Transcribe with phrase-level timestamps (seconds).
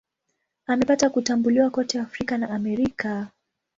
[0.67, 3.27] Amepata kutambuliwa kote Afrika na Amerika.